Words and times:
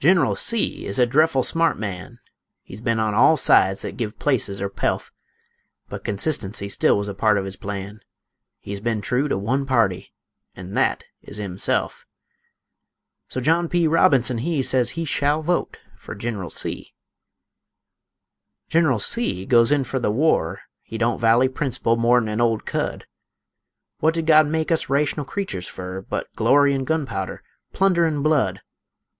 Gineral 0.00 0.36
C. 0.36 0.84
is 0.84 0.98
a 0.98 1.06
dreffle 1.06 1.42
smart 1.42 1.78
man: 1.78 2.18
He's 2.62 2.82
ben 2.82 3.00
on 3.00 3.14
all 3.14 3.38
sides 3.38 3.80
thet 3.80 3.96
give 3.96 4.18
places 4.18 4.60
or 4.60 4.68
pelf; 4.68 5.10
But 5.88 6.04
consistency 6.04 6.68
still 6.68 6.98
was 6.98 7.08
a 7.08 7.14
part 7.14 7.38
of 7.38 7.46
his 7.46 7.56
plan, 7.56 8.00
He's 8.60 8.80
ben 8.80 9.00
true 9.00 9.28
to 9.28 9.38
one 9.38 9.64
party, 9.64 10.12
an' 10.54 10.74
thet 10.74 11.04
is 11.22 11.38
himself; 11.38 12.04
So 13.28 13.40
John 13.40 13.66
P. 13.66 13.86
Robinson 13.88 14.38
he 14.38 14.62
Sez 14.62 14.90
he 14.90 15.06
shall 15.06 15.40
vote 15.42 15.78
fer 15.96 16.14
Gineral 16.14 16.50
C. 16.50 16.92
Gineral 18.68 18.98
C. 18.98 19.32
he 19.34 19.46
goes 19.46 19.72
in 19.72 19.84
fer 19.84 19.98
the 19.98 20.10
war; 20.12 20.60
He 20.82 20.98
don't 20.98 21.18
vally 21.20 21.48
principle 21.48 21.96
more'n 21.96 22.28
an 22.28 22.42
old 22.42 22.66
cud; 22.66 23.06
Wut 24.02 24.12
did 24.12 24.26
God 24.26 24.46
make 24.48 24.70
us 24.70 24.84
raytional 24.88 25.26
creeturs 25.26 25.66
fer, 25.66 26.02
But 26.02 26.30
glory 26.36 26.74
an' 26.74 26.84
gunpowder, 26.84 27.42
plunder 27.72 28.04
an' 28.06 28.22
blood? 28.22 28.60